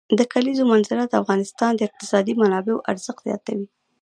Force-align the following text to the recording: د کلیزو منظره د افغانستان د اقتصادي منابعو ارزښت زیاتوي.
د 0.19 0.21
کلیزو 0.33 0.63
منظره 0.71 1.03
د 1.07 1.13
افغانستان 1.21 1.71
د 1.75 1.81
اقتصادي 1.89 2.33
منابعو 2.41 2.83
ارزښت 2.91 3.21
زیاتوي. 3.27 3.67